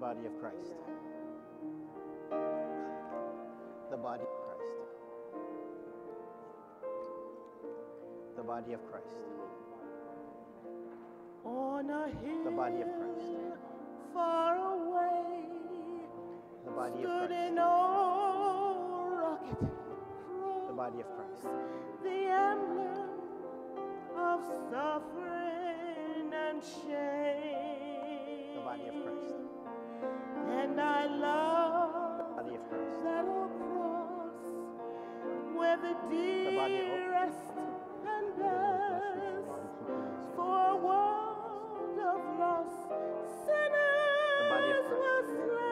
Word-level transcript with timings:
body 0.00 0.26
of 0.26 0.40
Christ. 0.40 0.72
The 3.90 3.96
body 3.96 4.22
of 4.22 4.28
Christ. 4.44 4.70
The 8.36 8.42
body 8.42 8.72
of 8.72 8.80
Christ. 8.90 9.06
On 11.44 11.90
a 11.90 12.06
hill 12.08 12.44
The 12.44 12.50
body 12.50 12.80
of 12.82 12.88
Christ. 12.88 13.26
far 14.14 14.56
away 14.56 15.44
The 16.64 16.70
body 16.70 17.02
of 17.02 17.10
Christ. 17.28 17.56
rocket 19.20 19.60
The 20.68 20.72
body 20.74 21.00
of 21.00 21.06
Christ. 21.16 21.46
the 22.02 22.10
emblem 22.10 23.10
of 24.16 24.40
suffering 24.70 26.32
and 26.32 26.62
shame. 26.62 28.54
The 28.56 28.60
body 28.64 28.86
of 28.88 28.94
Christ. 29.04 29.34
The 35.82 35.94
dearest 36.10 37.56
and 38.06 38.36
best 38.36 39.48
for 40.36 40.58
a 40.70 40.76
world 40.76 41.98
of 41.98 42.20
lost 42.38 42.88
sinners 43.46 44.90
was 44.90 45.26
slain. 45.26 45.69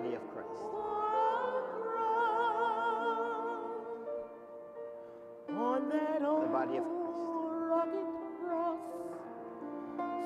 Body 0.00 0.14
of 0.14 0.22
Christ. 0.32 0.48
for 0.62 1.58
a 1.58 1.62
crown. 1.82 3.58
On 5.58 5.88
that 5.88 6.22
old 6.24 6.44
The 6.44 6.48
body 6.52 6.76
of 6.76 6.84
Christ. 6.84 6.94
rugged 7.72 8.08
cross, 8.40 8.86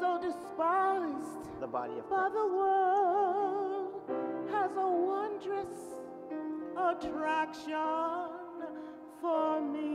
so 0.00 0.08
despised 0.20 1.60
The 1.60 1.66
body 1.66 1.98
of 1.98 2.10
by 2.10 2.16
Christ. 2.16 2.34
the 2.34 2.46
world, 2.46 3.92
has 4.50 4.70
a 4.76 4.86
wondrous 4.86 5.74
attraction 6.76 7.72
for 9.22 9.60
me. 9.62 9.92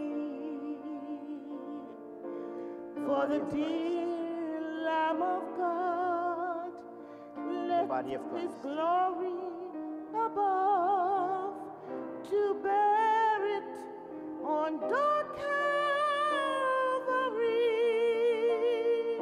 For 3.06 3.28
the 3.28 3.38
body 3.38 3.38
of 3.38 3.50
Christ. 3.50 3.56
dear 3.56 4.62
Lamb 4.84 5.22
of 5.22 5.44
God 5.58 6.72
left 7.68 7.88
body 7.90 8.14
of 8.16 8.22
His 8.34 8.50
Christ. 8.50 8.62
glory 8.64 9.49
above 10.14 11.54
to 12.30 12.56
bear 12.64 13.58
it 13.58 13.64
on 14.44 14.80
dark 14.80 15.38
Calvary. 18.40 19.18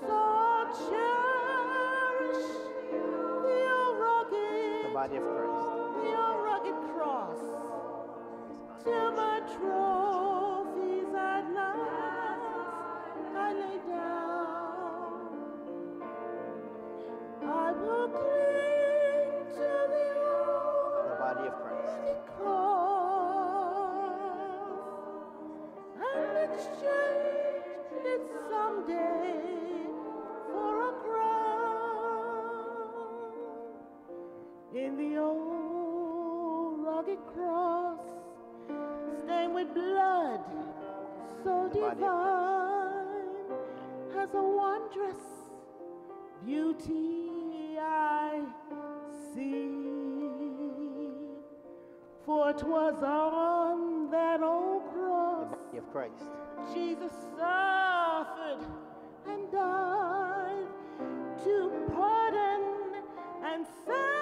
So 0.00 0.66
cherish 0.88 2.46
the 2.90 3.60
old 3.76 3.96
rugged, 3.98 4.84
The 4.86 4.94
body 4.94 5.16
of 5.16 5.22
Christ. 5.22 5.66
the 6.02 6.10
old 6.16 6.38
rugged 6.44 6.78
cross, 6.94 7.42
till 8.84 9.10
my 9.12 9.40
trophies 9.56 9.91
cross, 37.34 38.00
stained 39.24 39.54
with 39.54 39.72
blood, 39.74 40.40
so 41.44 41.68
The 41.72 41.80
body 41.80 41.82
of 41.82 41.98
divine, 41.98 43.30
has 44.14 44.34
a 44.34 44.42
wondrous 44.42 45.22
beauty 46.44 47.78
I 47.80 48.42
see. 49.34 49.70
For 52.24 52.52
'twas 52.52 53.02
on 53.02 54.10
that 54.10 54.42
old 54.42 54.84
cross 54.92 55.58
of 55.76 55.90
Christ. 55.92 56.30
Jesus 56.72 57.12
suffered 57.36 58.64
and 59.26 59.50
died 59.50 60.68
to 61.44 61.54
pardon 61.92 62.62
and 63.44 63.66
sanctify 63.84 64.21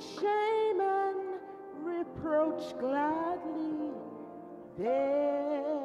shame 0.00 0.80
and 0.80 1.18
reproach 1.82 2.78
gladly 2.78 3.92
bear. 4.78 5.80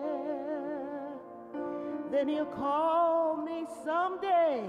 Then 2.12 2.30
he'll 2.30 2.46
call 2.46 3.38
me 3.38 3.66
someday 3.84 4.64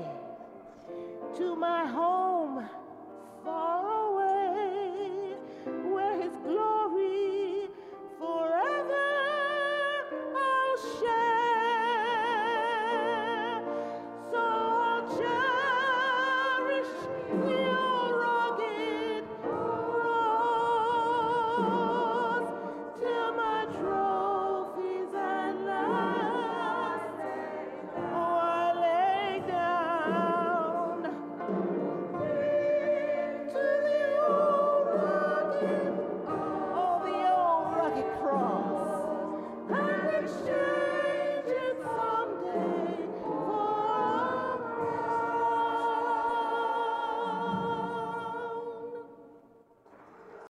to 1.37 1.57
my 1.57 1.87
home 1.87 2.69
far 3.45 3.96